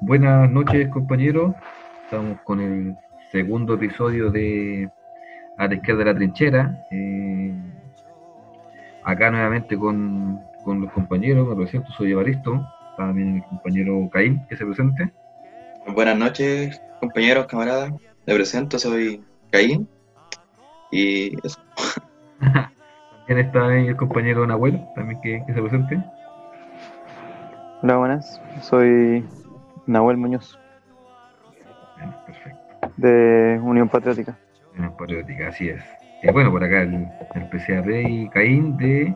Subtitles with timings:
[0.00, 1.54] Buenas noches, compañeros.
[2.04, 2.96] Estamos con el
[3.30, 4.90] segundo episodio de
[5.58, 6.86] A la izquierda de la trinchera.
[6.90, 7.54] Eh,
[9.04, 11.48] acá nuevamente con, con, los compañeros.
[11.48, 12.66] Me presento, soy Evaristo.
[12.96, 15.12] También el compañero Caín, que se presente.
[15.94, 17.92] Buenas noches, compañeros, camaradas.
[18.26, 19.88] Me presento, soy Caín.
[20.90, 21.58] Y eso.
[23.26, 26.02] también está ahí el compañero Nahuel, también que, que se presente.
[27.82, 28.40] Hola, buenas.
[28.60, 29.24] Soy
[29.86, 30.58] Nahuel Muñoz.
[32.26, 32.58] perfecto.
[32.96, 34.36] De Unión Patriótica.
[34.76, 35.82] Unión Patriótica, así es.
[36.22, 39.14] Eh, bueno, por acá el, el PCAP y Caín de.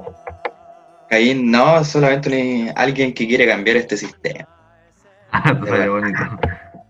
[1.08, 4.48] Caín, no, solamente alguien que quiere cambiar este sistema.
[5.30, 6.18] Ah, te sale bonito.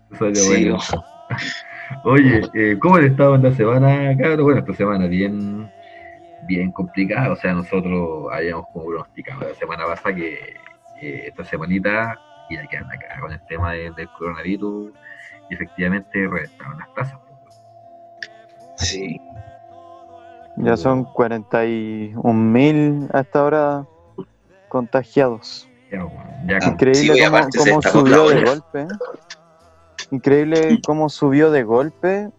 [0.09, 0.77] Te sale sí, bonito.
[2.03, 4.43] Oye, eh, ¿cómo han estado en la semana, cabrón?
[4.43, 5.71] Bueno, esta semana bien,
[6.47, 7.31] bien complicada.
[7.31, 10.55] O sea, nosotros habíamos como pronosticado la semana pasada que
[10.99, 12.19] esta semanita
[12.49, 14.93] y ya quedan acá con el tema del coronavirus
[15.49, 17.19] y efectivamente reventaron las tasas.
[18.77, 19.19] Sí.
[20.57, 23.85] Ya son 41 mil hasta ahora
[24.69, 25.69] contagiados.
[26.65, 27.23] Increíble
[27.57, 28.87] cómo, subió de golpe.
[30.11, 32.29] Increíble cómo subió de golpe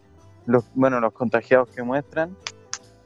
[0.45, 2.35] los, bueno, los contagiados que muestran,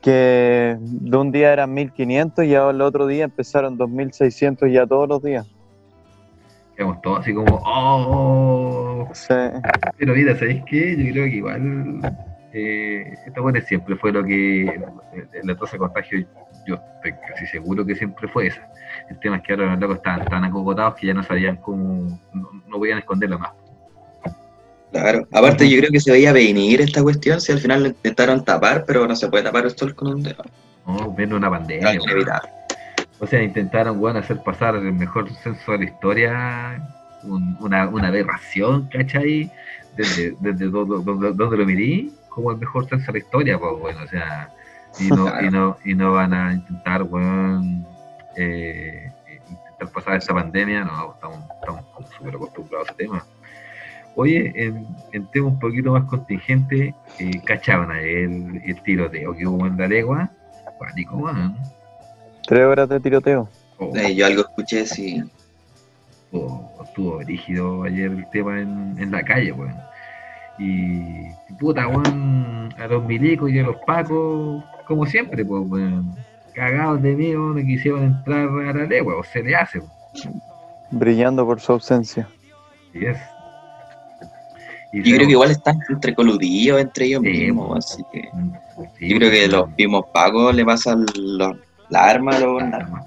[0.01, 5.21] que de un día eran 1500 y al otro día empezaron 2600 ya todos los
[5.21, 5.47] días.
[6.75, 9.09] Quedamos todos así como, oh.
[9.13, 9.33] Sí.
[9.97, 10.95] Pero mira, ¿sabéis qué?
[10.97, 12.01] Yo creo que igual
[12.53, 14.79] eh, esta buena siempre fue lo que
[15.43, 16.25] la tasa de contagio,
[16.67, 18.67] yo estoy casi seguro que siempre fue esa.
[19.09, 22.19] El tema es que ahora los locos estaban tan acogotados que ya no sabían cómo,
[22.33, 23.51] no, no podían esconderla más.
[24.91, 28.45] Claro, aparte yo creo que se veía venir esta cuestión, si al final lo intentaron
[28.45, 30.43] tapar, pero no se puede tapar esto con un dedo.
[30.85, 31.97] No, viendo una pandemia.
[33.23, 36.89] O sea, intentaron, bueno, hacer pasar el mejor censo de la historia,
[37.23, 39.49] una, una aberración, ¿cachai?
[39.95, 44.07] Desde, desde donde, lo mirí, como el mejor censo de la historia, pues bueno, o
[44.07, 44.49] sea,
[44.99, 47.85] y no, y no, y no van a intentar, bueno,
[48.35, 49.09] eh,
[49.49, 51.85] intentar pasar esta pandemia, no, estamos, estamos
[52.17, 53.25] súper acostumbrados a ese tema.
[54.15, 59.65] Oye, en, en, tema un poquito más contingente, eh, cachaban el, el tiroteo que hubo
[59.65, 60.29] en la legua.
[60.77, 61.57] Pánico, man.
[62.47, 63.49] Tres horas de tiroteo.
[63.77, 63.95] Oh.
[63.95, 65.23] Eh, yo algo escuché, sí.
[66.83, 69.75] estuvo rígido ayer el tema en, en la calle, weón.
[70.59, 76.15] Y puta, weón, a los milicos y a los pacos, como siempre, pues, weón.
[76.53, 79.79] Cagados de miedo, no quisieron entrar a la legua, o se le hace.
[79.79, 80.41] Weón.
[80.91, 82.27] Brillando por su ausencia.
[82.91, 83.17] Sí es.
[84.93, 88.29] Y yo creo que igual están entrecoludidos entre ellos mismos, así que
[88.99, 91.57] sí, yo creo que los mismos pagos le pasan los,
[91.93, 93.05] la arma a los armas.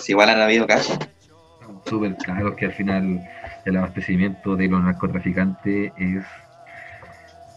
[0.00, 0.98] Si igual han habido casos.
[1.86, 3.26] Súper claros que al final
[3.64, 6.24] el abastecimiento de los narcotraficantes es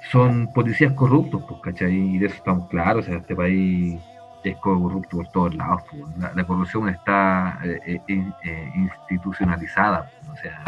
[0.09, 1.93] son policías corruptos, pues, ¿cachai?
[1.93, 3.99] Y de eso estamos claros, o sea, este país
[4.43, 6.35] es corrupto por todos lados, pues.
[6.35, 10.63] la, corrupción está eh, eh, eh, institucionalizada, pues, o sea,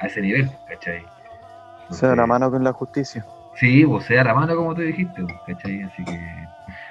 [0.00, 1.04] a ese nivel, ¿cachai?
[1.90, 3.24] O sea, la mano con la justicia.
[3.56, 5.82] Sí, o sea, la mano como te dijiste, ¿cachai?
[5.82, 6.41] Así que...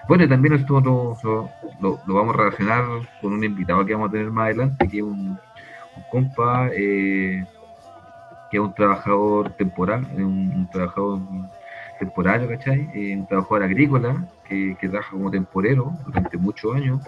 [0.08, 1.18] Bueno, y también esto lo,
[1.80, 2.84] lo, vamos a relacionar
[3.22, 5.38] con un invitado que vamos a tener más adelante, que es un,
[6.12, 7.46] compa, eh,
[8.50, 11.20] que es un trabajador temporal, un, trabajador
[12.00, 12.90] temporario, ¿cachai?
[12.94, 17.02] Eh, un trabajador agrícola que, que, trabaja como temporero durante muchos años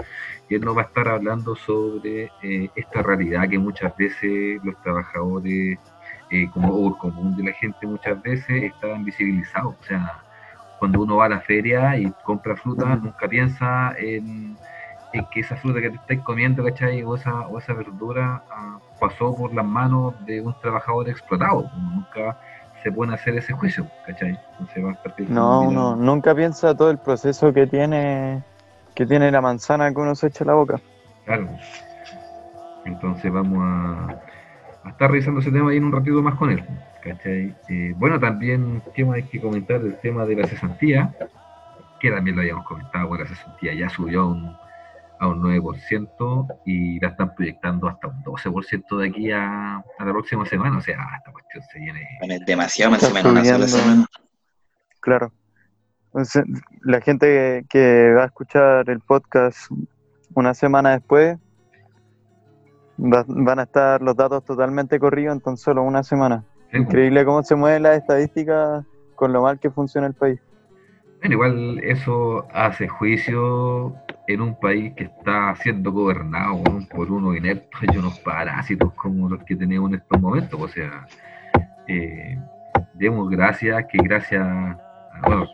[0.48, 4.80] y él nos va a estar hablando sobre eh, esta realidad que muchas veces los
[4.82, 5.80] trabajadores
[6.30, 9.70] eh, como común de la gente muchas veces está invisibilizado.
[9.80, 10.24] O sea,
[10.84, 14.58] cuando uno va a la feria y compra fruta, nunca piensa en,
[15.14, 17.02] en, que esa fruta que te estáis comiendo, ¿cachai?
[17.04, 21.72] O esa, o esa verdura ah, pasó por las manos de un trabajador explotado.
[21.78, 22.38] Nunca
[22.84, 24.38] se puede hacer ese juicio, ¿cachai?
[24.60, 28.44] Entonces va a no, no, nunca piensa todo el proceso que tiene,
[28.94, 30.82] que tiene la manzana que uno se echa a la boca.
[31.24, 31.48] Claro.
[32.84, 34.20] Entonces vamos a
[34.84, 36.64] a estar revisando ese tema ahí en un ratito más con él.
[37.04, 37.56] ¿Cachai?
[37.70, 41.14] Eh, bueno, también tema hay que comentar el tema de la cesantía,
[42.00, 44.56] que también lo habíamos comentado, bueno, la cesantía ya subió a un,
[45.20, 50.12] a un 9% y la están proyectando hasta un 12% de aquí a, a, la
[50.12, 52.08] próxima semana, o sea, esta cuestión se viene...
[52.20, 54.06] Bueno, es demasiado más o menos una sola semana.
[55.00, 55.32] Claro.
[56.08, 56.44] Entonces,
[56.82, 59.72] la gente que va a escuchar el podcast
[60.36, 61.38] una semana después
[62.98, 66.46] van a estar los datos totalmente corridos en tan solo una semana.
[66.74, 68.84] Increíble cómo se mueven las estadísticas
[69.16, 70.40] con lo mal que funciona el país.
[71.20, 73.96] Bueno, igual eso hace juicio
[74.28, 79.44] en un país que está siendo gobernado por unos ineptos y unos parásitos como los
[79.44, 80.60] que tenemos en estos momentos.
[80.60, 81.08] O sea,
[81.88, 82.38] eh,
[82.94, 84.46] demos gracias, que gracias,
[85.26, 85.46] bueno,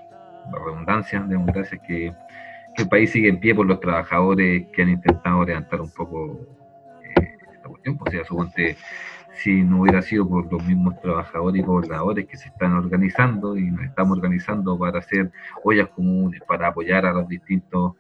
[0.52, 2.14] la redundancia, demos gracias que,
[2.78, 6.40] el país sigue en pie por los trabajadores que han intentado levantar un poco
[7.04, 8.78] eh, esta cuestión, o sea, suponte
[9.42, 13.72] si no hubiera sido por los mismos trabajadores y pobladores que se están organizando y
[13.72, 15.32] nos estamos organizando para hacer
[15.64, 17.94] ollas comunes, para apoyar a los distintos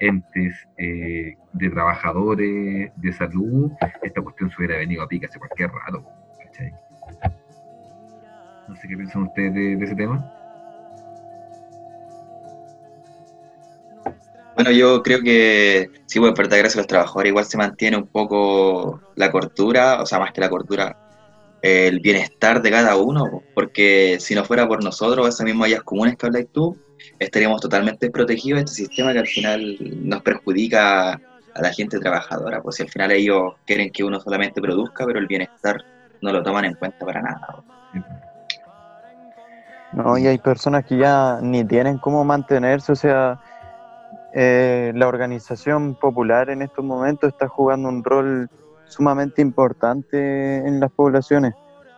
[0.00, 3.72] entes eh, de trabajadores de salud,
[4.02, 6.04] esta cuestión se hubiera venido a pica hace cualquier rato.
[8.68, 10.41] No sé qué piensan ustedes de ese tema.
[14.62, 18.06] Bueno, yo creo que sí, pues, verdad, gracias a los trabajadores igual se mantiene un
[18.06, 20.96] poco la cordura, o sea, más que la cordura,
[21.62, 26.16] el bienestar de cada uno, porque si no fuera por nosotros, esas mismas áreas comunes
[26.16, 26.78] que habláis tú,
[27.18, 32.62] estaríamos totalmente desprotegidos de este sistema que al final nos perjudica a la gente trabajadora,
[32.62, 35.84] pues si al final ellos quieren que uno solamente produzca, pero el bienestar
[36.20, 37.64] no lo toman en cuenta para nada.
[39.92, 43.40] No, y hay personas que ya ni tienen cómo mantenerse, o sea,
[44.34, 48.48] eh, la organización popular en estos momentos está jugando un rol
[48.86, 51.54] sumamente importante en las poblaciones.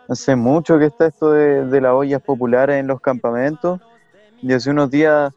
[0.09, 3.81] Hace mucho que está esto de, las ollas populares en los campamentos
[4.43, 5.33] y hace unos días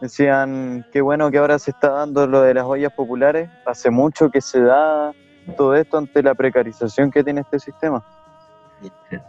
[0.00, 3.48] decían qué bueno que ahora se está dando lo de las ollas populares.
[3.66, 5.12] Hace mucho que se da
[5.56, 8.04] todo esto ante la precarización que tiene este sistema.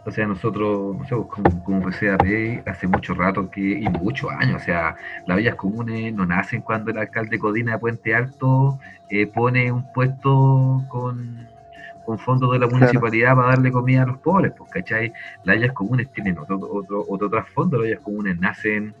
[0.04, 4.62] O sea, nosotros, no sé, como, como PCAP, hace mucho rato que, y muchos años,
[4.62, 9.26] o sea, las villas comunes no nacen cuando el alcalde Codina de Puente Alto eh,
[9.26, 11.48] pone un puesto con,
[12.04, 15.12] con fondos de la municipalidad para darle comida a los pobres, pues, ¿cachai?
[15.44, 18.94] Las villas comunes tienen otro, otro, otro trasfondo, las villas comunes nacen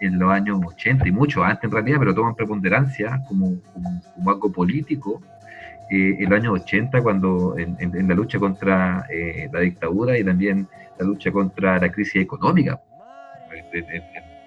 [0.00, 4.52] en los años 80 y mucho antes en realidad, pero toman preponderancia como, como algo
[4.52, 5.22] político
[5.90, 10.68] eh, en los años 80, cuando en, la lucha contra eh, la dictadura y también
[10.98, 12.80] la lucha contra la crisis económica,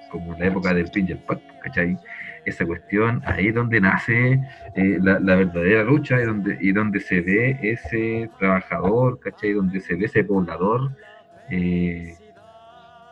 [0.10, 1.20] como en la época del fin
[1.62, 1.98] ¿cachai?
[2.46, 4.40] Esa cuestión, ahí es donde nace
[4.76, 9.52] eh, la, verdadera lucha y donde, y donde se ve ese trabajador, ¿cachai?
[9.52, 10.92] Donde se ve ese poblador
[11.50, 12.16] eh,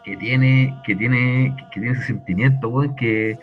[0.06, 3.40] que tiene, que tiene, que tiene ese sentimiento, que,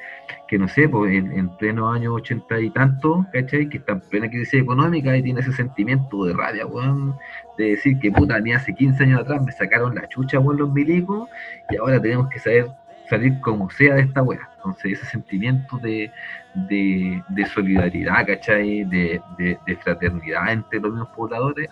[0.47, 3.69] que no sé, pues en, pleno año ochenta y tanto, ¿cachai?
[3.69, 7.17] Que está en plena crisis económica y tiene ese sentimiento de rabia, weón,
[7.59, 10.73] de decir que puta, ni hace 15 años atrás me sacaron la chucha, weón, los
[10.73, 11.29] milicos,
[11.69, 12.69] y ahora tenemos que saber
[13.11, 14.49] salir como sea de esta weá.
[14.65, 16.11] Entonces, ese sentimiento de,
[16.55, 18.85] de, solidaridad, ¿cachai?
[18.85, 21.69] De, de, fraternidad entre los mismos pobladores,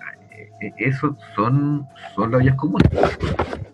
[0.61, 2.91] e, eso son, son las vías comunes.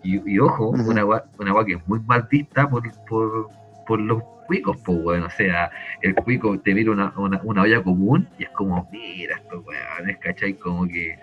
[0.03, 3.49] Y, ojo, una agua, una que es muy mal vista por, por,
[3.87, 5.71] por los cuicos, pues, bueno, o sea,
[6.01, 10.17] el cuico te mira una, una, una, olla común y es como, mira estos weones,
[10.19, 10.53] ¿cachai?
[10.53, 11.17] Como que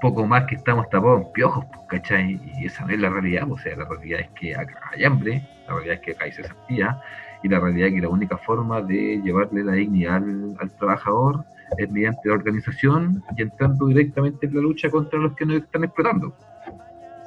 [0.00, 2.40] poco más que estamos tapados en piojos, pues, ¿cachai?
[2.58, 5.04] Y esa no es la realidad, pues, o sea, la realidad es que acá hay
[5.04, 7.00] hambre, la realidad es que acá hay cesantía,
[7.42, 10.22] y la realidad es que la única forma de llevarle la dignidad
[10.60, 11.44] al trabajador
[11.76, 15.84] es mediante la organización y entrando directamente en la lucha contra los que nos están
[15.84, 16.34] explotando.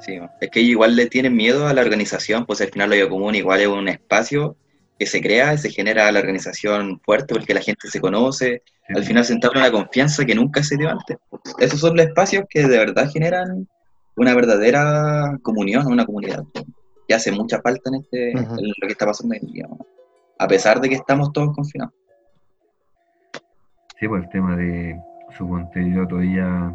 [0.00, 3.36] Sí, es que igual le tienen miedo a la organización, pues al final lo común
[3.36, 4.56] igual es un espacio
[5.02, 8.62] que se crea, se genera la organización fuerte porque la gente se conoce,
[8.94, 11.16] al final se entabla una confianza que nunca se dio antes.
[11.58, 13.66] Esos son los espacios que de verdad generan
[14.14, 16.44] una verdadera comunión, una comunidad,
[17.08, 19.66] que hace mucha falta en, este, lo que está pasando en el día,
[20.38, 21.94] a pesar de que estamos todos confinados.
[23.98, 25.00] Sí, pues el tema de,
[25.36, 26.72] suponte, yo todavía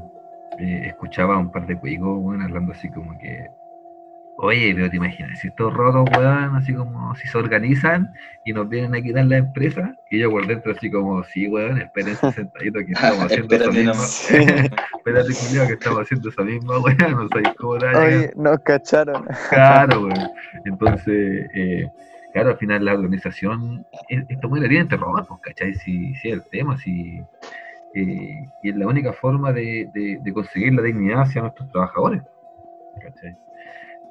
[0.60, 3.46] eh, escuchaba a un par de cuicos, bueno, hablando así como que,
[4.38, 8.14] oye, pero te imaginas, si estos rotos, weón, así como si se organizan
[8.46, 11.78] y nos vienen a quitar la empresa, y yo por dentro así como, sí, weón,
[11.82, 13.94] espérense sentadito que estamos haciendo eso mismo.
[13.94, 19.26] Espérate, culiao, que estamos haciendo esa misma, weón, no sabéis cómo Oye, nos cacharon.
[19.50, 20.30] Claro, weón.
[20.66, 21.90] Entonces, eh,
[22.34, 25.74] claro, al final la organización, esto muy la tiene entre robar, pues, ¿cachai?
[25.74, 27.22] Si, si es el tema, si,
[27.96, 32.22] eh, y es la única forma de, de, conseguir la dignidad hacia nuestros trabajadores,
[33.02, 33.36] ¿cachai?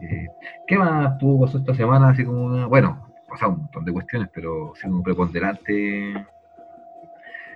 [0.01, 0.29] Eh,
[0.67, 2.11] ¿Qué más tuvo esta semana?
[2.11, 6.11] Así como una, bueno, pasado un montón de cuestiones, pero siendo preponderante.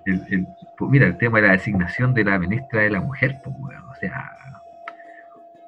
[0.06, 0.46] El, el,
[0.78, 3.84] pues mira, el tema de la designación de la ministra de la mujer, pues, bueno,
[3.90, 4.30] o sea,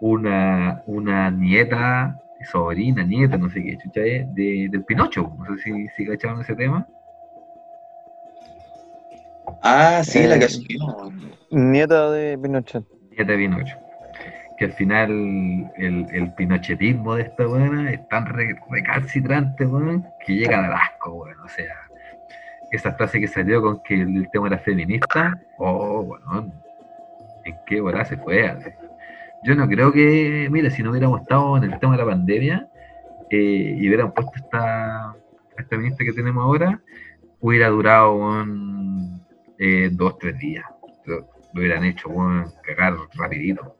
[0.00, 2.18] una, una nieta
[2.50, 5.32] sobrina, nieta, no sé qué chucha es, de, del Pinocho.
[5.38, 6.86] No sé si, si cacharon ese tema.
[9.62, 10.48] Ah, sí, la que
[11.50, 12.84] Nieta de Pinochet.
[13.10, 13.76] Nieta de Pinocho.
[14.64, 19.68] Al final el, pinochetismo de esta buena es tan recalcitrante,
[20.24, 21.42] que llega al asco, bueno.
[21.44, 21.74] O sea,
[22.70, 26.52] esa frase que salió con que el, tema era feminista, oh, bueno,
[27.44, 28.54] ¿en qué hora se fue?
[29.44, 32.68] yo no creo que, mire, si no hubiéramos estado en el tema de la pandemia
[33.28, 35.16] eh, y hubieran puesto esta,
[35.58, 36.80] esta ministra que tenemos ahora,
[37.40, 39.20] hubiera durado un,
[39.58, 40.64] eh, dos, tres días.
[41.06, 42.08] Lo, hubieran hecho,
[42.62, 43.76] cagar rapidito.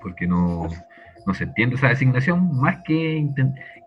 [0.00, 0.68] Porque no,
[1.26, 3.28] no se entiende esa designación más que,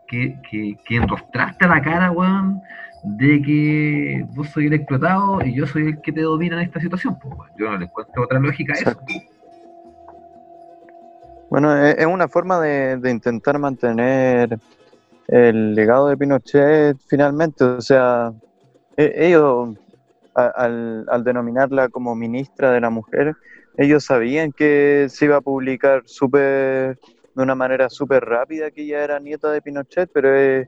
[0.07, 2.61] que, que, enrostraste la cara, weón,
[3.03, 6.79] de que vos soy el explotado y yo soy el que te domina en esta
[6.79, 7.17] situación.
[7.19, 8.99] Pues, yo no le encuentro otra lógica a eso.
[11.49, 14.59] Bueno, es una forma de, intentar mantener
[15.27, 17.63] el legado de Pinochet finalmente.
[17.63, 18.33] O sea,
[18.95, 19.75] e, ellos,
[20.35, 23.35] al, al, denominarla como ministra de la mujer,
[23.79, 26.99] ellos sabían que se iba a publicar súper
[27.33, 30.67] de una manera súper rápida que ella era nieta de Pinochet, pero es,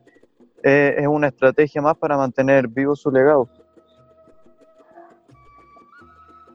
[0.63, 3.49] es, una estrategia más para mantener vivo su legado.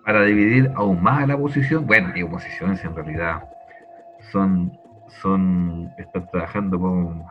[0.03, 3.43] Para dividir aún más la oposición, bueno, y oposiciones en realidad
[4.33, 4.73] son,
[5.21, 7.23] son están trabajando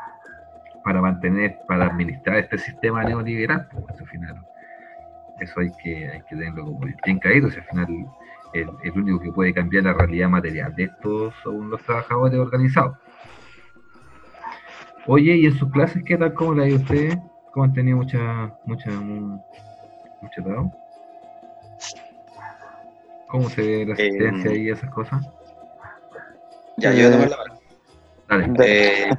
[0.83, 4.45] para mantener, para administrar este sistema neoliberal, pues al final.
[5.39, 7.87] Eso hay que, hay que tenerlo como bien caído, si al final
[8.61, 12.97] el, el, único que puede cambiar la realidad material de estos son los trabajadores organizados.
[15.07, 16.33] Oye, ¿y en sus clases qué tal?
[16.33, 17.17] ¿Cómo la ido usted?
[17.51, 20.73] ¿Cómo han tenido mucha, mucha, mucho trabajo?
[23.27, 25.23] ¿Cómo se ve la asistencia eh, y esas cosas?
[26.77, 27.37] Ya, yo voy a tomar la
[28.27, 28.53] Dale.
[28.65, 29.09] Eh,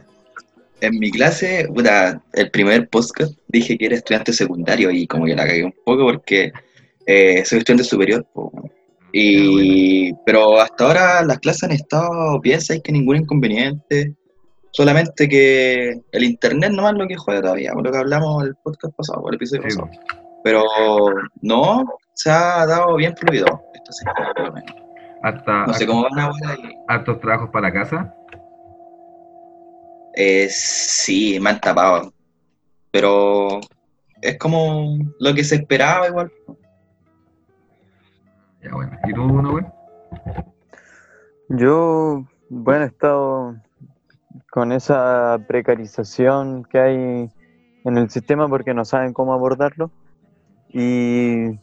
[0.81, 5.35] en mi clase, puta, el primer podcast dije que era estudiante secundario y como que
[5.35, 6.52] la cagué un poco porque
[7.07, 8.26] eh, soy estudiante superior.
[9.18, 14.14] Y, pero hasta ahora las clases han estado bien, hay que ningún inconveniente.
[14.73, 18.54] Solamente que el internet no es lo que juega todavía, por lo que hablamos el
[18.56, 19.88] podcast pasado, el episodio pasado.
[20.44, 20.62] Pero
[21.40, 24.76] no, se ha dado bien fluido esta semana por lo menos.
[25.23, 26.58] Hasta, no sé cómo van ahora.
[26.87, 28.14] ¿Hartos trabajos para casa?
[30.14, 32.12] Eh, sí, me han tapado.
[32.90, 33.61] Pero
[34.20, 36.30] es como lo que se esperaba igual.
[38.66, 38.99] Ya bueno.
[39.06, 39.61] ¿Y tú?
[41.49, 43.56] Yo, bueno, he estado
[44.50, 47.30] con esa precarización que hay
[47.85, 49.90] en el sistema porque no saben cómo abordarlo.
[50.68, 51.58] Y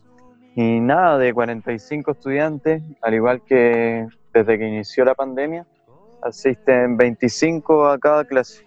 [0.56, 5.66] y nada, de 45 estudiantes, al igual que desde que inició la pandemia,
[6.22, 8.64] asisten 25 a cada clase,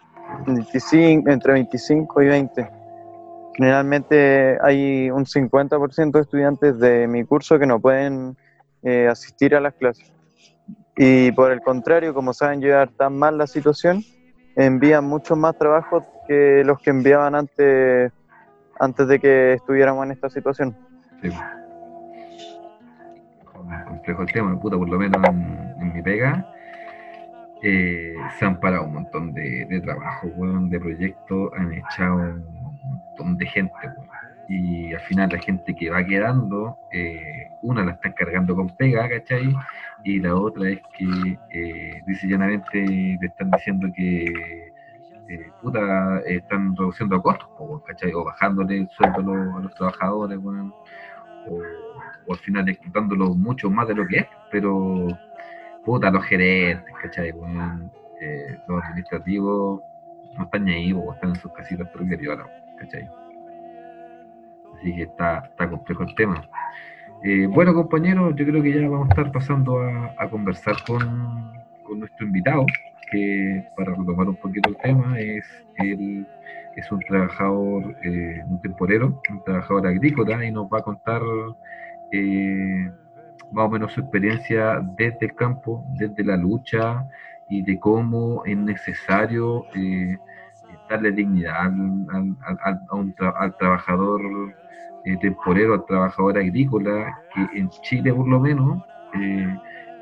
[0.47, 2.76] 25, entre 25 y 20.
[3.57, 8.37] Generalmente hay un 50% de estudiantes de mi curso que no pueden
[8.83, 10.13] eh, asistir a las clases.
[10.97, 14.03] Y por el contrario, como saben llevar tan mal la situación,
[14.57, 18.13] envían muchos más trabajos que los que enviaban antes,
[18.79, 20.77] antes de que estuviéramos en esta situación.
[21.23, 21.31] Sí
[23.87, 26.47] complejo el tema, puta, por lo menos en, mi pega,
[27.63, 32.43] eh, se han parado un montón de, de trabajo, de proyectos, han echado
[33.25, 33.73] de gente,
[34.49, 39.09] y al final la gente que va quedando, eh, una la están cargando con pega,
[39.09, 39.55] ¿cachai?
[40.05, 44.73] Y la otra es que, eh, dice llanamente, le están diciendo que,
[45.61, 47.49] puta, están reduciendo costos.
[47.59, 54.07] O bajándole el sueldo a los, trabajadores, o al final explotándolo mucho más de lo
[54.07, 55.09] que es, pero
[55.85, 57.33] puta, los gerentes, ¿cachai?
[58.21, 59.81] Eh, los administrativos
[60.37, 62.05] no están ahí, o están en sus casitas pero
[62.79, 63.09] ¿cachai?
[64.75, 66.49] Así que está, está complejo el tema.
[67.25, 71.53] Eh, bueno, compañeros, yo creo que ya vamos a estar pasando a, conversar con,
[71.99, 72.67] nuestro invitado,
[73.11, 75.45] que para retomar un poquito el tema, es,
[75.77, 76.27] el,
[76.77, 81.23] es un trabajador, eh, un temporero, un trabajador agrícola, y nos va a contar
[82.13, 82.91] eh,
[83.51, 87.09] más o menos su experiencia desde el campo, desde la lucha
[87.49, 89.65] y de cómo es necesario
[90.89, 92.37] darle dignidad al,
[93.39, 94.21] al, trabajador
[95.05, 98.83] eh, temporero, al trabajador agrícola, que en Chile por lo menos
[99.15, 99.57] eh,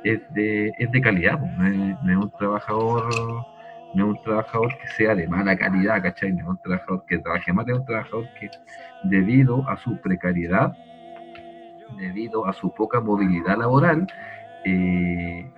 [0.05, 3.09] es, de, es de calidad, no es, un trabajador
[3.95, 6.33] no es un trabajador que sea de mala calidad, ¿cachai?
[6.33, 8.51] No es un trabajador que trabaje mal, es un trabajador que
[9.05, 10.75] debido a su precariedad
[11.97, 14.07] debido a su poca movilidad laboral
[14.65, 15.51] eh,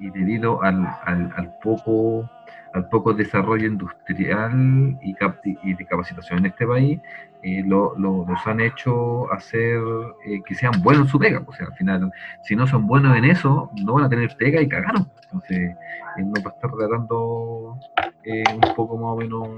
[0.00, 2.28] y, debido al, al, poco
[2.74, 5.14] al poco desarrollo industrial y,
[5.62, 7.00] y de capacitación en este país,
[7.42, 9.80] eh, lo, los han hecho hacer
[10.26, 11.42] eh, que sean buenos en su pega.
[11.46, 12.12] O sea, al final,
[12.44, 15.10] si no son buenos en eso, no van a tener pega y cagaron.
[15.24, 15.76] Entonces,
[16.16, 17.78] él nos va a estar tratando
[18.24, 19.48] un poco más o menos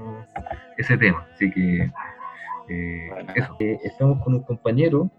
[0.77, 1.25] ese tema.
[1.33, 1.91] Así que,
[3.35, 3.55] eso.
[3.83, 5.09] estamos con un compañero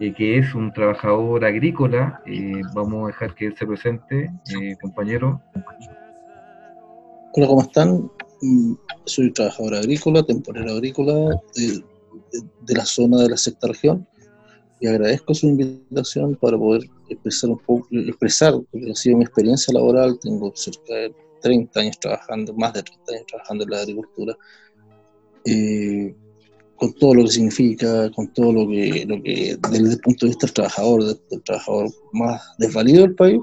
[0.00, 2.22] eh, que es un trabajador agrícola.
[2.26, 5.40] Eh, vamos a dejar que él se presente, eh, compañero.
[7.34, 8.10] Hola, ¿cómo están?
[8.40, 14.06] Mm, soy trabajador agrícola, temporero agrícola de, la zona de la sexta región
[14.80, 19.74] y agradezco su invitación para poder expresar un poco, expresar, porque ha sido mi experiencia
[19.74, 24.36] laboral, tengo cerca de 30 años trabajando, más de 30 años trabajando en la agricultura.
[25.44, 26.14] Eh,
[26.80, 30.30] con todo lo que significa, con todo lo que, lo que desde el punto de
[30.30, 33.38] vista del trabajador, del, trabajador más desvalido del país,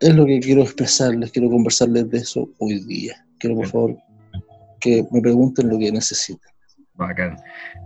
[0.00, 3.14] es lo que quiero expresarles, quiero conversarles de eso hoy día.
[3.38, 3.96] Quiero, por favor,
[4.80, 6.50] que me pregunten lo que necesiten.
[6.94, 7.36] Bacán.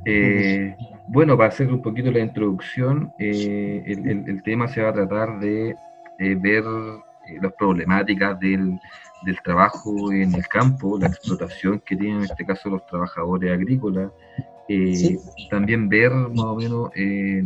[0.05, 0.77] Eh,
[1.09, 5.71] bueno, para hacer un poquito la introducción, eh, el, tema se va a tratar de
[6.21, 6.63] eh, ver
[7.41, 8.79] las problemáticas del,
[9.23, 14.11] del trabajo en el campo, la explotación que tienen en este caso los trabajadores agrícolas,
[14.69, 15.19] eh,
[15.51, 17.43] también ver más o menos eh,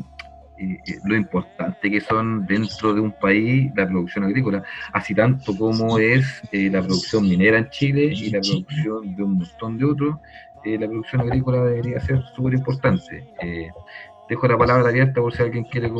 [0.58, 5.98] eh, lo importante que son dentro de un país la producción agrícola, así tanto como
[5.98, 10.16] es la producción minera en Chile y la producción de un montón de otros,
[10.64, 13.24] la producción agrícola debería ser súper importante.
[14.28, 15.90] dejo la palabra abierta por si alguien quiere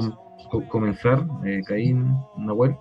[0.68, 1.24] comenzar.
[1.66, 2.76] Caín, Nahuel.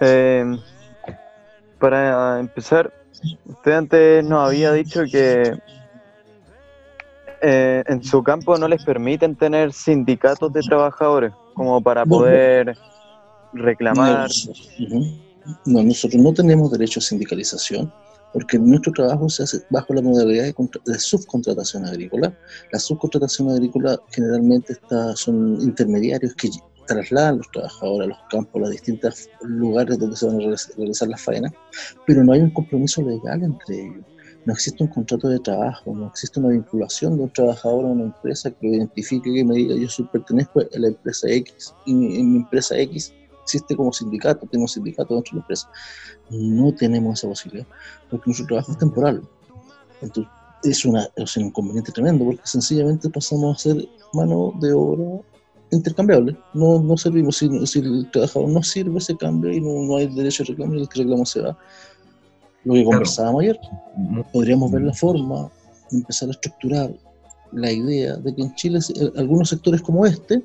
[0.00, 0.58] Eh,
[1.78, 2.92] para empezar,
[3.46, 5.58] usted antes nos había dicho que
[7.40, 12.76] eh, en su campo no les permiten tener sindicatos de trabajadores como para poder
[13.52, 14.28] reclamar.
[15.64, 17.92] No, nosotros no tenemos derecho a sindicalización
[18.32, 22.36] porque nuestro trabajo se hace bajo la modalidad de, subcontratación agrícola.
[22.72, 26.50] La subcontratación agrícola generalmente está, son intermediarios que
[26.88, 31.08] trasladan los trabajadores a los campos, a los distintos lugares donde se van a realizar
[31.08, 31.52] las faenas,
[32.06, 34.04] pero no hay un compromiso legal entre ellos.
[34.44, 38.04] No existe un contrato de trabajo, no existe una vinculación de un trabajador a una
[38.04, 42.32] empresa que lo identifique, que me diga yo pertenezco a la empresa X y en
[42.32, 45.70] mi empresa X existe como sindicato, tengo un sindicato dentro de la empresa.
[46.30, 47.66] No tenemos esa posibilidad,
[48.10, 49.22] porque nuestro trabajo es temporal.
[50.02, 50.32] Entonces,
[50.64, 55.22] es, una, es un inconveniente tremendo, porque sencillamente pasamos a ser mano de obra
[55.70, 56.36] intercambiable.
[56.54, 57.36] No, no servimos.
[57.36, 60.74] Si, si, el trabajador no sirve, se cambia y no, no hay derecho a reclamo
[60.74, 61.58] y el reclamo se va.
[62.64, 63.58] Lo que conversábamos ayer,
[64.32, 65.50] podríamos ver la forma
[65.90, 66.92] de empezar a estructurar
[67.52, 68.78] la idea de que en Chile
[69.16, 70.42] algunos sectores como este,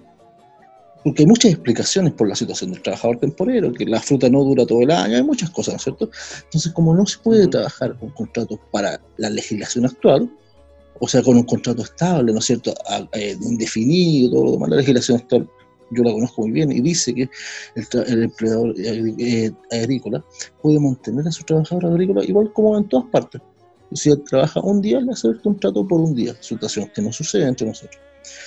[1.03, 4.65] porque hay muchas explicaciones por la situación del trabajador temporero, que la fruta no dura
[4.65, 6.09] todo el año, hay muchas cosas, ¿no es cierto?
[6.45, 10.29] Entonces, como no se puede trabajar con contratos para la legislación actual,
[10.99, 12.73] o sea, con un contrato estable, ¿no es cierto?,
[13.13, 14.69] eh, indefinido, todo lo demás.
[14.69, 15.49] La legislación actual
[15.91, 17.29] yo la conozco muy bien y dice que
[17.75, 20.23] el, empleador eh, agrícola
[20.61, 23.41] puede mantener a su trabajador agrícola igual como en todas partes.
[23.93, 27.11] Si él trabaja un día, le hace el contrato por un día, situación que no
[27.11, 28.01] sucede entre nosotros.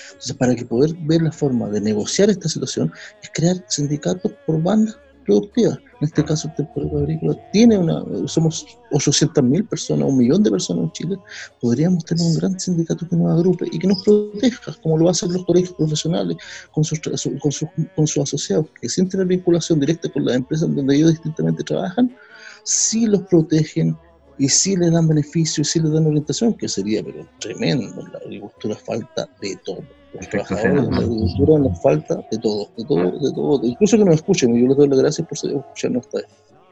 [0.08, 2.90] Entonces, para que poder ver la forma de negociar esta situación,
[3.22, 5.78] es crear sindicatos por bandas productivas.
[6.00, 10.84] En este caso, el temporero agrícola tiene una, somos 800.000 personas, un millón de personas
[10.84, 11.16] en Chile,
[11.60, 15.32] podríamos tener un gran sindicato que nos agrupe y que nos proteja, como lo hacen
[15.32, 16.36] los colegios profesionales
[16.72, 20.74] con sus, con sus, con sus asociados, que sienten la vinculación directa con las empresas
[20.74, 22.14] donde ellos distintamente trabajan,
[22.62, 23.96] sí los protegen
[24.38, 28.00] y sí les dan beneficios y sí les dan orientación, que sería pero tremendo.
[28.00, 29.82] En la agricultura falta de todo
[30.16, 34.04] los trabajadores de la agricultura nos falta de todo, de todo, de todo, incluso que
[34.04, 36.18] nos escuchen, yo les doy las gracias por escucharnos esta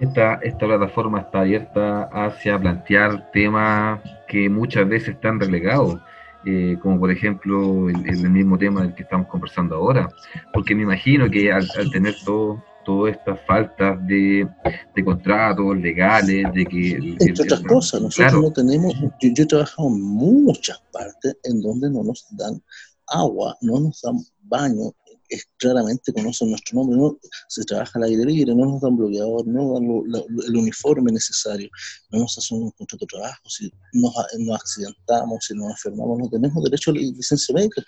[0.00, 5.98] Esta, esta plataforma está abierta hacia plantear temas que muchas veces están relegados,
[6.46, 10.08] eh, como por ejemplo el, el, mismo tema del que estamos conversando ahora,
[10.52, 14.46] porque me imagino que al, tener todo, todas estas faltas de,
[14.94, 17.16] de, contratos legales, de que...
[17.18, 21.90] Entre otras cosas, nosotros no tenemos, yo, yo, he trabajado en muchas partes en donde
[21.90, 22.60] no nos dan
[23.08, 24.92] agua, no nos dan baño,
[25.28, 27.16] es, claramente conocen nuestro nombre, no,
[27.48, 31.68] se trabaja al aire libre, no nos dan bloqueador, no nos dan el uniforme necesario,
[32.10, 36.28] no nos hacen un contrato de trabajo, si nos, nos accidentamos, si nos enfermamos, no
[36.28, 37.82] tenemos derecho a la licencia médica.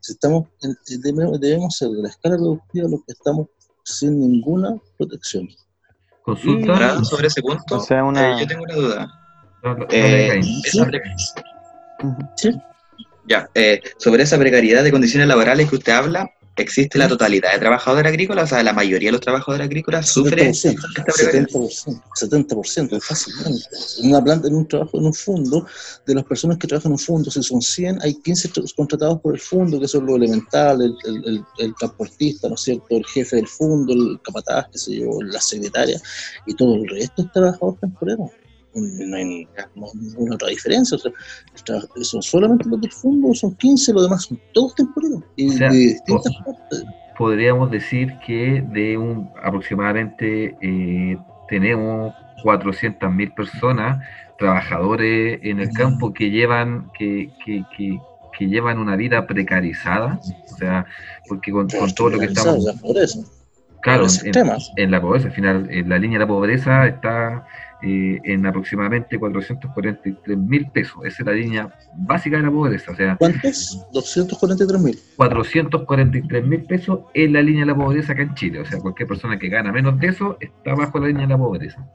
[0.00, 0.48] Si estamos
[1.02, 3.48] debemos, debemos ser de la escala productiva los que estamos
[3.84, 5.48] sin ninguna protección.
[6.22, 7.82] Consulta sobre ese punto.
[7.90, 9.18] Eh, yo tengo una duda.
[9.90, 10.40] Eh,
[12.36, 12.50] ¿Sí?
[13.28, 17.58] Ya, eh, sobre esa precariedad de condiciones laborales que usted habla, ¿existe la totalidad de
[17.58, 18.44] trabajadores agrícolas?
[18.44, 23.66] O sea, la mayoría de los trabajadores agrícolas sufre 70%, 70%, fácilmente.
[24.02, 25.66] En una planta, en un trabajo, en un fondo,
[26.06, 29.34] de las personas que trabajan en un fondo, si son 100, hay 15 contratados por
[29.34, 33.46] el fondo, que son lo elemental, el, el, transportista, ¿no es cierto?, el jefe del
[33.46, 36.00] fondo, el capataz, qué sé yo, la secretaria,
[36.46, 38.30] y todo el resto es trabajador temporero.
[38.74, 39.48] No hay
[39.94, 40.96] ninguna otra diferencia.
[40.96, 45.54] O sea, son solamente los del fondo, son 15, los demás son todos temporeros y
[45.54, 46.84] de distintas partes.
[47.16, 54.04] Podríamos decir que de un aproximadamente eh, tenemos 400.000 personas,
[54.38, 57.98] trabajadores en el campo que llevan, que, que, que,
[58.38, 60.86] que llevan una vida precarizada, o sea,
[61.28, 62.64] porque con, todo lo que estamos...
[63.80, 64.06] Claro,
[64.76, 67.46] en, la pobreza, al final, en la línea de la pobreza está
[67.80, 70.96] eh, en aproximadamente 443 mil pesos.
[71.04, 72.90] Esa es la línea básica de la pobreza.
[72.90, 73.86] O sea, ¿Cuántos?
[73.92, 74.98] 243 mil.
[75.16, 78.60] 443 mil pesos es la línea de la pobreza acá en Chile.
[78.60, 81.38] O sea, cualquier persona que gana menos de eso está bajo la línea de la
[81.38, 81.86] pobreza.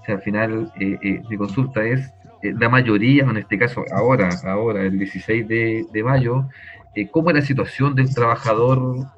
[0.00, 2.08] O sea, al final, eh, eh, mi consulta es,
[2.42, 6.48] la mayoría, en este caso ahora, ahora el 16 de, de mayo,
[7.10, 9.08] ¿cómo es la situación del trabajador?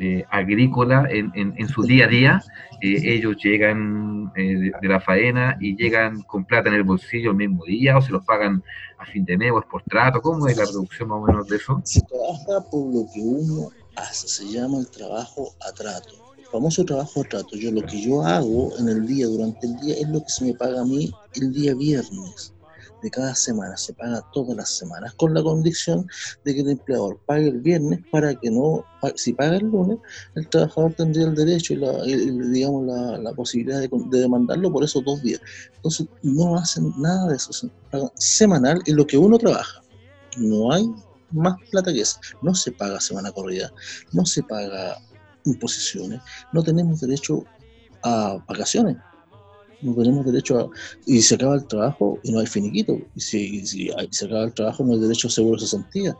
[0.00, 2.42] Eh, agrícola en, en, su día a día,
[2.80, 7.36] eh, ellos llegan eh, de, la faena y llegan con plata en el bolsillo el
[7.36, 8.62] mismo día o se los pagan
[8.98, 11.48] a fin de mes o es por trato, ¿cómo es la reducción más o menos
[11.48, 11.80] de eso?
[11.84, 16.14] Se trabaja por lo que uno hace, se llama el trabajo a trato.
[16.38, 19.76] El famoso trabajo a trato, yo lo que yo hago en el día, durante el
[19.80, 22.54] día, es lo que se me paga a mí el día viernes
[23.02, 26.06] de cada semana, se paga todas las semanas, con la condición
[26.44, 28.84] de que el empleador pague el viernes para que no,
[29.14, 29.98] si paga el lunes,
[30.34, 32.86] el trabajador tendría el derecho y, la, digamos
[33.22, 35.40] la, posibilidad de, demandarlo por esos dos días.
[35.76, 39.82] Entonces no hacen nada de eso, se paga semanal en lo que uno trabaja.
[40.36, 40.90] No hay
[41.30, 42.18] más plata que eso.
[42.42, 43.72] No se paga semana corrida,
[44.12, 44.96] no se paga
[45.44, 46.20] imposiciones,
[46.52, 47.44] no tenemos derecho
[48.02, 48.96] a vacaciones
[49.82, 50.70] no tenemos derecho a...
[51.06, 52.98] Y se acaba el trabajo y no hay finiquito.
[53.14, 53.66] Y si,
[54.10, 56.16] se acaba el trabajo no hay derecho a seguro de cesantía.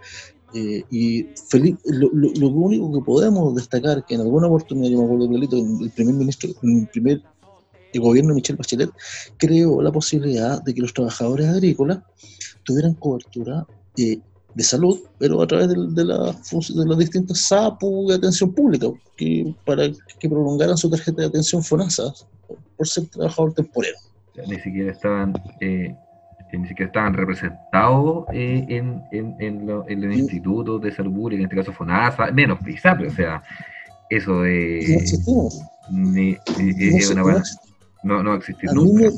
[0.54, 5.04] Eh, y Felipe, lo, lo, único que podemos destacar que en alguna oportunidad, yo me
[5.04, 7.22] acuerdo clarito, el primer ministro, el primer
[7.92, 8.90] el gobierno de Michelle Bachelet
[9.38, 12.00] creó la posibilidad de que los trabajadores agrícolas
[12.64, 13.66] tuvieran cobertura
[13.96, 14.20] eh,
[14.54, 18.88] de salud, pero a través de, de, la, de las distintas SAPU de atención pública,
[19.16, 22.12] que, para que prolongaran su tarjeta de atención FONASA,
[22.78, 23.98] por ser trabajador temporero.
[24.46, 25.94] ni siquiera estaban, eh,
[26.52, 31.44] ni siquiera estaban representados eh, en, en, en, en, el Instituto de Salud Pública, en
[31.46, 33.42] este caso FONASA, menos PISAPRE, o sea,
[34.08, 35.04] eso de...
[35.26, 35.48] No
[35.90, 37.42] ni, es una buena,
[38.02, 39.08] no, no existir nunca.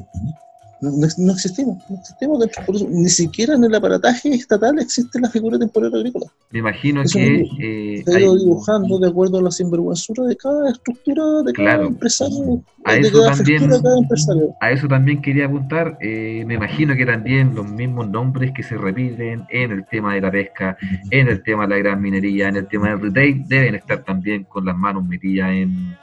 [0.83, 5.59] No, existimos, no existimos por eso, ni siquiera en el aparataje estatal existe la figura
[5.59, 6.27] temporal agrícola.
[6.51, 7.45] Me imagino que...
[7.61, 11.85] Eh, se ha ido dibujando de acuerdo a la sinvergüenzura de cada estructura, de cada
[11.85, 14.55] empresario, a de eso también, cada empresario.
[14.61, 18.79] A eso también quería apuntar, eh, me imagino que también los mismos nombres que se
[18.79, 20.79] repiten en el tema de la pesca,
[21.11, 24.45] en el tema de la gran minería, en el tema del retail, deben estar también
[24.45, 25.95] con las manos metidas en,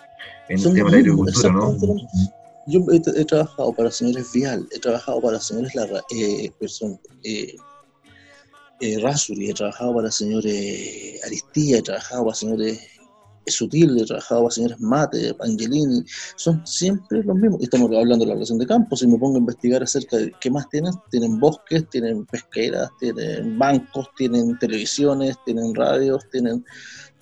[0.50, 1.76] en el tema de la agricultura, ¿no?
[2.68, 6.52] Yo he, trabajado para señores Vial, he trabajado para señores Larra, eh,
[7.24, 7.56] eh,
[8.82, 12.80] eh, Rasuri, he trabajado para señores Aristía, he trabajado para señores
[13.48, 16.04] Sutil, he trabajado para señores Mate, Angelini,
[16.36, 17.62] son siempre los mismos.
[17.62, 20.52] Estamos hablando de la relación de campo, si me pongo a investigar acerca de qué
[20.52, 26.66] más tienen, tienen bosques, tienen pesqueras, tienen bancos, tienen televisiones, tienen radios, tienen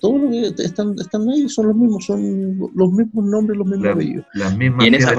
[0.00, 3.88] todo lo que están, están ahí son los mismos, son los mismos nombres, los mismos
[3.88, 4.26] apellidos.
[4.80, 5.12] y en esa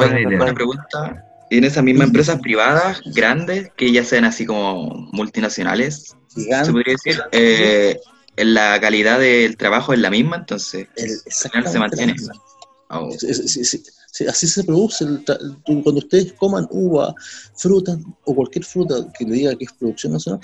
[0.54, 6.94] pregunta, en esas mismas empresas privadas grandes, que ya sean así como multinacionales, se podría
[6.94, 8.00] decir, eh,
[8.38, 10.88] la calidad del trabajo es la misma, entonces
[11.28, 12.16] se mantiene.
[12.90, 13.10] Oh.
[14.30, 15.06] así se produce.
[15.66, 17.14] cuando ustedes coman uva,
[17.56, 20.40] fruta o cualquier fruta que le diga que es producción nacional,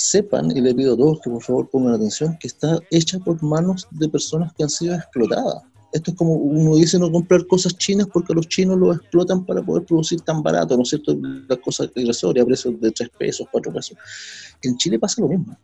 [0.00, 3.42] sepan, y le pido a todos que por favor pongan atención, que está hecha por
[3.42, 5.62] manos de personas que han sido explotadas.
[5.92, 9.60] Esto es como uno dice no comprar cosas chinas porque los chinos lo explotan para
[9.60, 11.16] poder producir tan barato, ¿no es cierto?
[11.48, 13.96] Las cosas irrisorias, precios de 3 pesos, 4 pesos.
[14.62, 15.56] En Chile pasa lo mismo.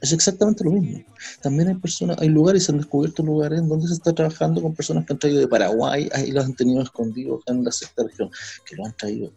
[0.00, 1.04] Es exactamente lo mismo.
[1.42, 5.04] También hay personas, hay lugares, se han descubierto lugares donde se está trabajando con personas
[5.04, 8.30] que han traído de Paraguay y los han tenido escondidos en la sexta región,
[8.64, 9.30] que lo han traído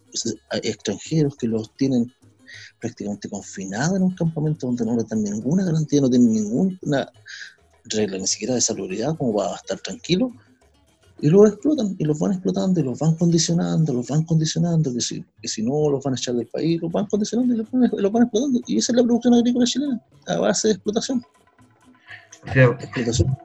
[0.63, 2.11] extranjeros, que los tienen
[2.83, 7.09] prácticamente confinado en un campamento donde no le dan ninguna garantía, no tienen ninguna
[7.85, 10.33] regla ni siquiera de salubridad como para estar tranquilo,
[11.21, 14.99] y los explotan, y los van explotando, y los van condicionando, los van condicionando, que
[14.99, 17.71] si, que si no los van a echar del país, los van condicionando y los
[17.71, 18.59] van, los van explotando.
[18.67, 21.23] Y esa es la producción agrícola chilena, a base de explotación.
[22.81, 23.37] explotación.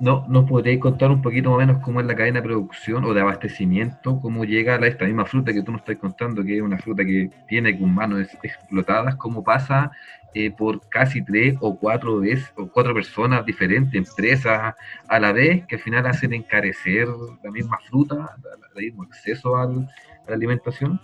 [0.00, 3.04] ¿No, ¿Nos podríais contar un poquito más o menos cómo es la cadena de producción
[3.04, 4.20] o de abastecimiento?
[4.20, 7.04] ¿Cómo llega a esta misma fruta que tú nos estás contando, que es una fruta
[7.04, 9.16] que tiene con manos explotadas?
[9.16, 9.90] ¿Cómo pasa
[10.32, 14.74] eh, por casi tres o cuatro veces o cuatro personas diferentes, empresas
[15.08, 17.08] a la vez, que al final hacen encarecer
[17.42, 18.36] la misma fruta,
[18.76, 21.00] el mismo acceso a la alimentación?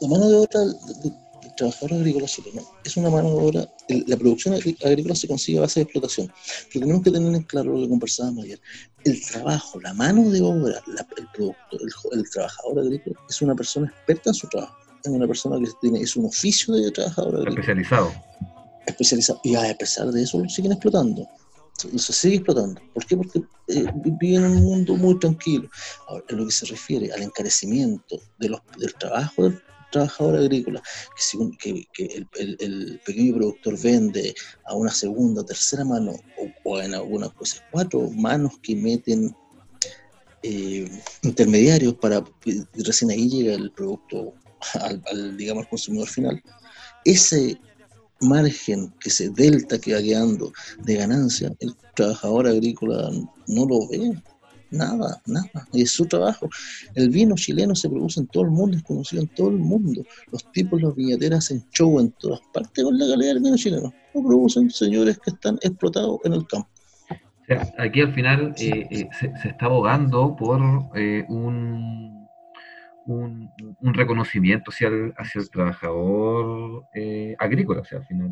[0.00, 0.60] La mano de obra
[1.46, 5.62] del trabajador agrícola chileno es una mano de obra, la producción agrícola se consigue a
[5.62, 6.32] base de explotación,
[6.72, 8.60] pero tenemos que tener en claro lo que conversábamos ayer.
[9.04, 13.86] El trabajo, la mano de obra, el producto, el, el trabajador agrícola es una persona
[13.86, 18.12] experta en su trabajo es una persona que tiene, es un oficio de trabajador Especializado.
[18.86, 19.40] Especializado.
[19.44, 21.26] Y a pesar de eso lo siguen explotando.
[21.96, 22.80] Se sigue explotando.
[22.94, 23.16] ¿Por qué?
[23.16, 23.86] Porque eh,
[24.18, 25.68] viven en un mundo muy tranquilo.
[26.08, 30.82] Ahora, en lo que se refiere al encarecimiento de los, del trabajo del trabajador agrícola,
[31.58, 34.34] que, que, el, pequeño productor vende
[34.66, 36.12] a una segunda, tercera mano,
[36.64, 39.34] o, en algunas cosas cuatro manos que meten
[40.42, 40.88] eh,
[41.22, 42.24] intermediarios para
[42.74, 44.34] recién ahí llega el producto
[44.74, 46.42] al, digamos, consumidor final,
[47.04, 47.58] ese
[48.20, 53.10] margen, que ese delta que va quedando de ganancia, el trabajador agrícola
[53.46, 54.22] no lo ve.
[54.70, 55.68] Nada, nada.
[55.72, 56.48] Es su trabajo.
[56.94, 60.02] El vino chileno se produce en todo el mundo, es conocido en todo el mundo.
[60.32, 63.92] Los tipos, los viñateras hacen show en todas partes con la calidad del vino chileno.
[64.14, 66.68] Lo producen señores que están explotados en el campo.
[67.78, 70.60] aquí al final eh, eh, se, está abogando por
[70.94, 72.16] eh, un
[73.06, 78.30] un, reconocimiento hacia el, hacia el trabajador eh, agrícola, o sea, al final.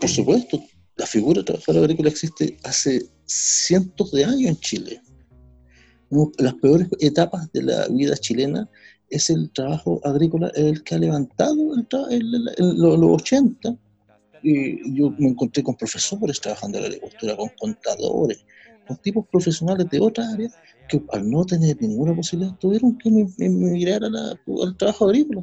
[0.00, 0.60] Por supuesto,
[0.96, 5.00] la figura del trabajador agrícola existe hace cientos de años en Chile.
[6.38, 8.68] Las peores etapas de la vida chilena
[9.10, 11.74] es el trabajo agrícola el que ha levantado
[12.10, 13.76] en los 80.
[14.42, 18.44] Y yo me encontré con profesores trabajando en la agricultura, con contadores,
[18.86, 20.54] con tipos profesionales de otras áreas
[20.88, 25.42] que al no tener ninguna posibilidad tuvieron que emigrar al trabajo agrícola,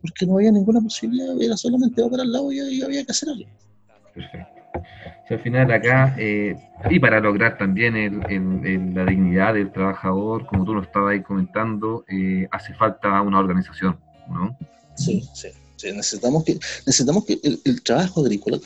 [0.00, 3.50] porque no había ninguna posibilidad, era solamente para el lado y, había que hacer algo.
[4.14, 4.60] Perfecto.
[5.34, 6.56] Al final acá, eh,
[6.88, 8.20] y para lograr también
[8.94, 13.98] la dignidad del trabajador, como tú lo estabas ahí comentando, eh, hace falta una organización,
[14.28, 14.56] ¿no?
[14.96, 15.48] Sí, sí,
[15.84, 16.54] necesitamos que,
[16.86, 18.58] necesitamos que el trabajo agrícola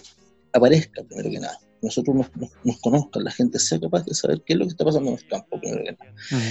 [0.53, 2.17] aparezca primero que nada nosotros
[2.65, 5.19] nos, conozcan, la gente sea capaz de saber qué es lo que está pasando en
[5.19, 5.61] el campo,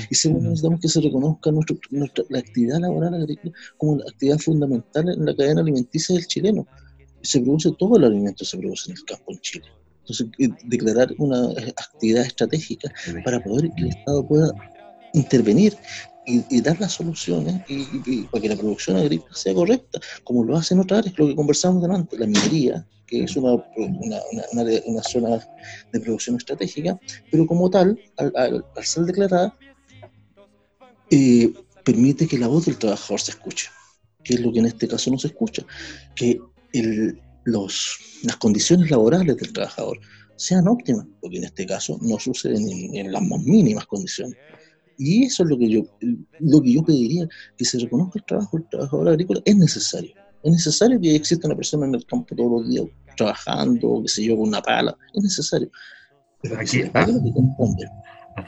[0.10, 5.10] Y segundo, necesitamos que se reconozca nuestra, la actividad laboral agrícola como la actividad fundamental
[5.10, 6.68] en la cadena alimenticia del chileno.
[7.22, 9.66] Se produce todo el alimento, se produce en el campo en Chile.
[10.04, 12.92] Entonces, eh, declarar una actividad estratégica
[13.24, 14.52] para poder que el Estado pueda
[15.14, 15.78] intervenir
[16.26, 20.80] y, dar las soluciones y, para que la producción agrícola sea correcta, como lo hacen
[20.80, 24.20] otras áreas, lo que conversamos delante, la minería, que es una, una,
[24.86, 25.46] una, zona
[25.92, 27.00] de producción estratégica,
[27.32, 29.58] pero como tal, al, ser declarada,
[31.12, 33.70] eh, permite que la voz del trabajador se escuche,
[34.24, 35.64] que es lo que en este caso no se escucha,
[36.16, 36.40] que
[36.72, 40.00] el, los, las condiciones laborales del trabajador
[40.36, 44.38] sean óptimas, porque en este caso no sucede ni en las más mínimas condiciones.
[44.98, 45.84] Y eso es lo que yo,
[46.40, 47.28] lo que yo pediría,
[47.58, 50.14] que se reconozca el trabajo del trabajador agrícola, es necesario.
[50.44, 54.24] Es necesario que exista una persona en el campo todos los días trabajando, que se
[54.24, 55.70] yo, con una pala, es necesario.
[56.42, 57.32] Pero lo que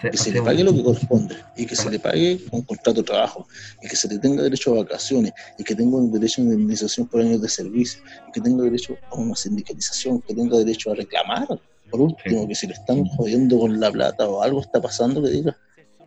[0.01, 3.07] que se le pague lo que corresponde y que se le pague con contrato de
[3.07, 3.47] trabajo
[3.81, 7.07] y que se le tenga derecho a vacaciones y que tenga un derecho a indemnización
[7.07, 10.95] por años de servicio y que tenga derecho a una sindicalización, que tenga derecho a
[10.95, 11.47] reclamar.
[11.91, 15.29] Por último, que si le están jodiendo con la plata o algo está pasando, que
[15.29, 15.55] diga,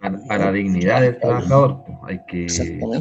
[0.01, 1.85] a, la dignidad del trabajador.
[2.05, 2.47] Hay que,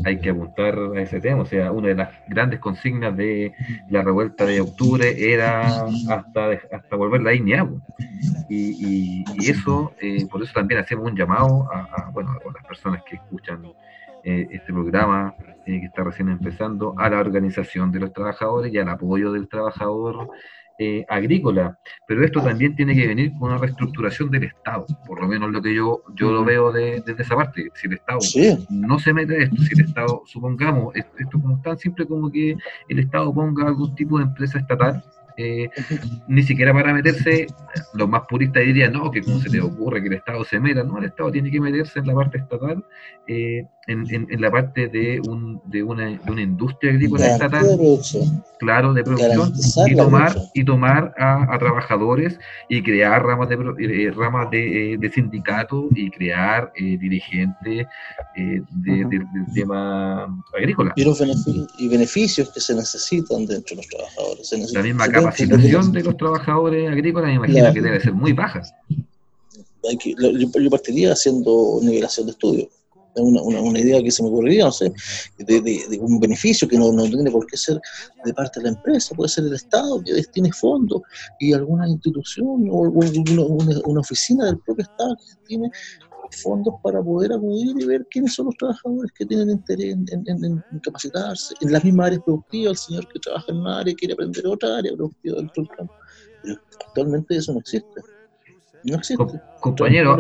[0.06, 1.42] hay que apuntar a ese tema.
[1.42, 3.54] O sea, una de las grandes consignas de
[3.90, 7.68] la revuelta de octubre era hasta, hasta volver la dignidad.
[8.50, 13.04] Y, y, eso, eh, por eso también hacemos un llamado a, bueno, a las personas
[13.04, 13.64] que escuchan
[14.24, 18.78] eh, este programa eh, que está recién empezando, a la organización de los trabajadores y
[18.78, 20.30] al apoyo del trabajador
[20.80, 25.28] eh, agrícola, pero esto también tiene que venir con una reestructuración del Estado, por lo
[25.28, 27.72] menos lo que yo, yo lo veo desde esa parte.
[27.76, 28.20] Si el Estado
[28.70, 32.56] no se mete esto, si el Estado, supongamos, esto como tan simple como que
[32.90, 35.04] el Estado ponga algún tipo de empresa estatal
[35.38, 35.70] eh,
[36.28, 37.46] ni siquiera para meterse,
[37.94, 40.84] los más puristas dirían, no, que cómo se le ocurre que el Estado se meta,
[40.84, 42.84] no, el Estado tiene que meterse en la parte estatal,
[43.28, 47.66] eh, en, la parte de, un, de, una, de una industria agrícola estatal,
[48.60, 49.54] claro, de producción,
[49.88, 55.86] y tomar, y tomar a, trabajadores y crear ramas de, eh, ramas de, de sindicatos
[55.96, 57.88] y crear dirigentes
[58.36, 60.92] del tema agrícola.
[60.96, 64.74] Y, los beneficios, y beneficios que se necesitan dentro de los trabajadores.
[64.74, 68.62] la misma capa capacitación de los trabajadores agrícolas, me imagino que debe ser muy baja.
[69.84, 72.70] yo, partiría haciendo nivelación de estudio.
[73.16, 74.94] Una, una, una, idea que se me ocurriría, no sé,
[75.40, 77.82] de, de, un beneficio que no, no, tiene por qué ser
[78.24, 81.02] de parte de la empresa, puede ser el Estado que destine fondos
[81.40, 83.10] y alguna institución o una,
[83.86, 85.72] una, oficina del propio Estado que tiene
[86.32, 91.56] fondos para poder acudir y ver quiénes son los trabajadores que tienen interés en, capacitarse.
[91.62, 94.78] En las mismas áreas productivas, el señor que trabaja en una área quiere aprender otra
[94.78, 95.94] área productiva del campo.
[96.44, 96.56] Pero
[96.88, 98.02] actualmente eso no existe.
[98.84, 99.42] No existe.
[99.60, 100.18] compañero,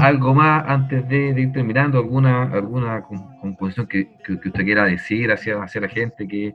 [0.00, 3.02] algo, más antes de, ir terminando, alguna alguna
[3.40, 6.54] composición que, que, usted quiera decir hacia, hacia la gente, que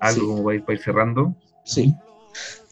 [0.00, 1.34] algo como para ir, para ir cerrando.
[1.64, 1.94] Sí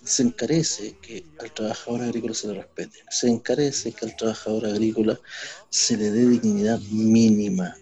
[0.05, 5.19] se encarece que al trabajador agrícola se le respete, se encarece que al trabajador agrícola
[5.71, 7.75] se le dé dignidad mínima.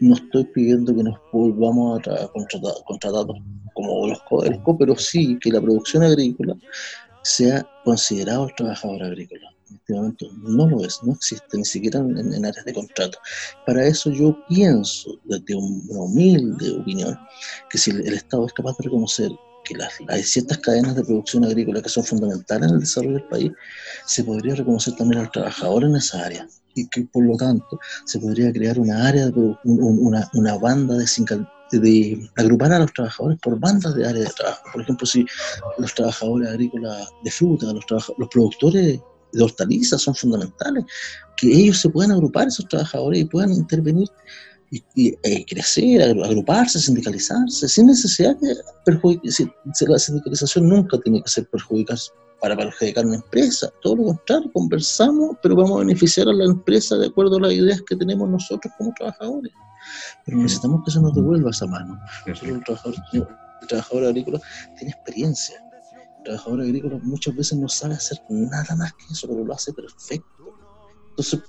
[0.00, 3.36] No estoy pidiendo que nos volvamos a contratar, contratados
[3.74, 6.56] como los CODELCO, pero sí que la producción agrícola
[7.22, 9.50] sea considerado el trabajador agrícola.
[9.70, 13.18] En este momento no lo es, no existe ni siquiera en, áreas de contrato.
[13.66, 17.18] Para eso yo pienso, desde una humilde opinión,
[17.70, 19.32] que si el Estado es capaz de reconocer
[19.64, 23.28] que las, hay ciertas cadenas de producción agrícola que son fundamentales en el desarrollo del
[23.28, 23.52] país,
[24.06, 28.18] se podría reconocer también al trabajador en esa área y que por lo tanto se
[28.18, 33.94] podría crear una área, de, una, una banda de, agrupar a los trabajadores por bandas
[33.94, 34.62] de área de trabajo.
[34.72, 35.26] Por ejemplo, si
[35.78, 37.84] los trabajadores agrícolas de fruta, los,
[38.18, 39.00] los productores
[39.32, 40.84] de hortalizas son fundamentales,
[41.36, 44.08] que ellos se puedan agrupar, esos trabajadores, y puedan intervenir
[44.94, 49.30] y, eh, crecer, agruparse, sindicalizarse, sin necesidad de perjudicar.
[49.88, 51.98] La sindicalización nunca tiene que ser perjudicar
[52.40, 56.96] para perjudicar una empresa, todo lo contrario, conversamos, pero vamos a beneficiar a la empresa
[56.96, 59.52] de acuerdo a las ideas que tenemos nosotros como trabajadores.
[60.26, 61.98] Pero necesitamos que se nos devuelva esa mano.
[62.26, 64.40] El trabajador, el trabajador agrícola
[64.76, 65.56] tiene experiencia.
[66.18, 69.72] El trabajador agrícola muchas veces no sabe hacer nada más que eso, pero lo hace
[69.72, 70.28] perfecto.
[71.10, 71.40] Entonces,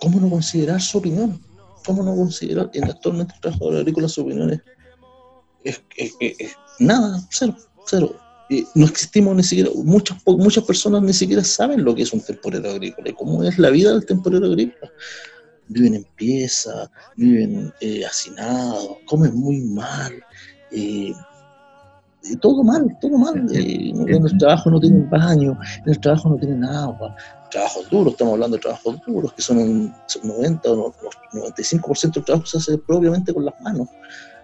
[0.00, 1.40] ¿cómo no considerar su opinión?
[1.86, 4.60] ¿Cómo no considerar que actualmente el trabajador agrícola su opinión
[5.64, 5.82] es,
[6.78, 8.16] nada, cero, cero?
[8.74, 12.70] no existimos ni siquiera, muchas, muchas personas ni siquiera saben lo que es un temporero
[12.70, 14.92] agrícola y cómo es la vida del temporero agrícola.
[15.68, 20.12] Viven en pieza, viven eh, hacinados, comen muy mal,
[20.70, 21.12] eh,
[22.40, 23.46] todo mal, todo mal.
[23.54, 27.14] Eh, en el trabajo no tienen baño, en el trabajo no tienen agua,
[27.50, 30.92] trabajos duros, estamos hablando de trabajos duros, que son un 90 o
[31.32, 33.88] 95% del trabajo se hace propiamente con las manos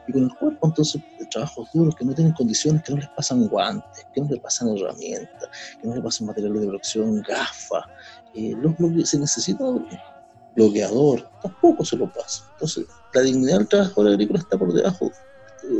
[0.06, 3.46] y con el cuerpo, entonces trabajos duros que no tienen condiciones, que no les pasan
[3.48, 5.48] guantes, que no les pasan herramientas,
[5.80, 7.84] que no les pasan materiales de protección, gafas,
[8.34, 8.56] eh,
[9.04, 9.64] se necesita
[10.54, 12.44] bloqueador, tampoco se lo pasa.
[12.52, 15.10] Entonces, la dignidad del trabajador agrícola está por debajo.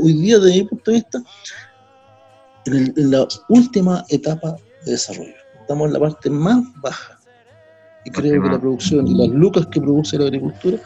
[0.03, 1.23] Hoy día, desde mi punto de vista,
[2.67, 5.35] en la última etapa de desarrollo.
[5.61, 7.19] Estamos en la parte más baja
[8.05, 10.79] y creo que la producción y las lucas que produce la agricultura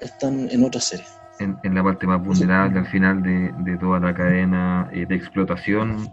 [0.00, 1.06] están en otra serie.
[1.38, 6.08] En, la parte más vulnerable al final de, de toda la cadena eh, de explotación.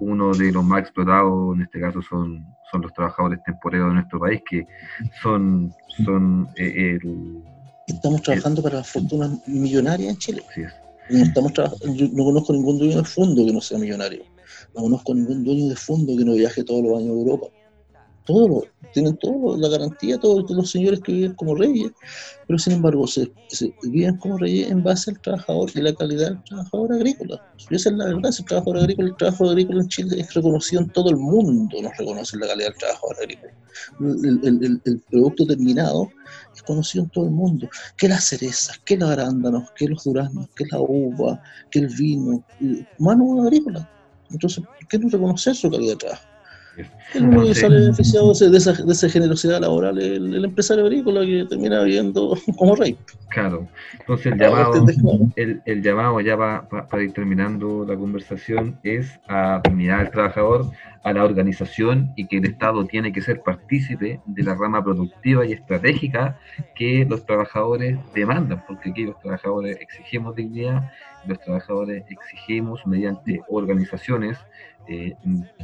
[0.00, 4.18] Uno de los más explotados en este caso son, son los trabajadores temporeros de nuestro
[4.18, 4.66] país, que
[5.22, 5.72] son,
[6.04, 6.98] son eh,
[7.86, 10.42] Estamos trabajando para la fortuna millonaria en Chile.
[11.10, 11.52] No, estamos
[12.12, 14.24] no conozco ningún dueño de fondo que no sea millonario.
[14.74, 17.46] No conozco ningún dueño de fondo que no viaje todos los años a Europa
[18.24, 21.90] todos tienen toda la garantía, todos los señores que viven como reyes,
[22.46, 23.30] pero sin embargo se,
[23.82, 27.42] viven como reyes en base al trabajador y la calidad del trabajador agrícola.
[27.68, 30.82] Y esa es la verdad, el trabajador agrícola, el trabajo agrícola en Chile es reconocido
[30.82, 33.52] en todo el mundo, nos reconocen la calidad del trabajador agrícola.
[34.84, 36.08] El, producto terminado
[36.54, 40.48] es conocido en todo el mundo, que las cerezas, que los arándanos, que los duraznos,
[40.54, 42.44] que la uva, que el vino,
[42.98, 43.90] mano agrícola.
[44.34, 46.28] Entonces, ¿por qué no reconocer su calidad de trabajo?
[47.14, 51.82] El único sale beneficiado de esa, de esa generosidad laboral el, empresario agrícola que termina
[51.82, 52.96] viviendo como rey.
[53.28, 54.86] Claro, entonces el llamado,
[55.36, 60.70] el, el llamado ya va, para ir terminando la conversación es a terminar al trabajador,
[61.04, 65.44] a la organización y que el Estado tiene que ser partícipe de la rama productiva
[65.44, 66.38] y estratégica
[66.74, 70.90] que los trabajadores demandan, porque aquí los trabajadores exigimos dignidad,
[71.26, 74.38] los trabajadores exigimos mediante organizaciones
[74.86, 75.14] eh,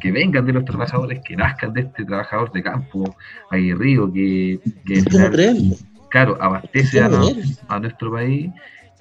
[0.00, 3.14] que vengan de los trabajadores, que nazcan de este trabajador de campo
[3.50, 5.02] aguerrido, que, que
[6.08, 7.08] claro, abastece a,
[7.78, 8.50] nuestro país,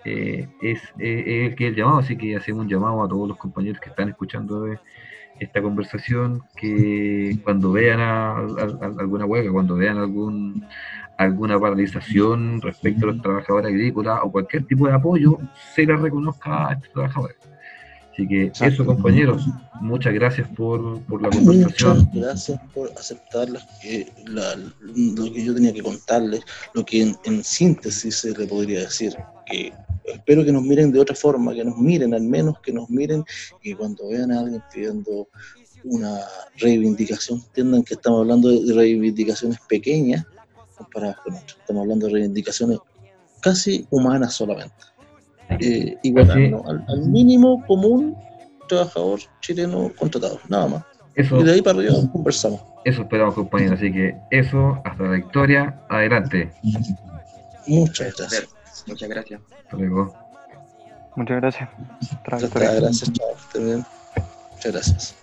[0.05, 3.79] eh, es, el que el llamado, así que hacemos un llamado a todos los compañeros
[3.79, 4.65] que están escuchando
[5.39, 10.65] esta conversación, que cuando vean alguna huelga, cuando vean algún
[11.17, 15.37] alguna paralización respecto a los trabajadores agrícolas o cualquier tipo de apoyo,
[15.75, 17.48] se les reconozca a estos trabajadores
[18.19, 19.45] Así que eso, compañeros,
[19.79, 21.99] muchas gracias por, por la conversación.
[21.99, 26.41] Muchas gracias por aceptar lo que yo tenía que contarles,
[26.73, 29.15] lo que en, síntesis se le podría decir,
[29.45, 29.71] que
[30.03, 33.23] espero que nos miren de otra forma, que nos miren, al menos que nos miren
[33.63, 35.29] y cuando vean a alguien pidiendo
[35.85, 36.19] una
[36.57, 40.25] reivindicación, entiendan que estamos hablando de reivindicaciones pequeñas
[40.77, 42.79] comparadas con otras, estamos hablando de reivindicaciones
[43.39, 44.88] casi humanas solamente.
[45.59, 46.29] Eh, igual
[46.87, 48.15] al, mínimo común
[48.67, 50.83] trabajador chileno contratado, nada más.
[51.15, 52.61] y de ahí para arriba conversamos.
[52.85, 53.79] Eso esperamos, compañeros.
[53.79, 55.81] Así que eso, hasta la victoria.
[55.89, 56.51] Adelante.
[57.67, 58.47] Muchas gracias.
[58.87, 59.41] Muchas gracias.
[59.51, 60.13] Hasta luego.
[61.15, 61.69] Muchas gracias.
[62.31, 63.85] Muchas gracias, chao.
[64.53, 65.15] Muchas gracias.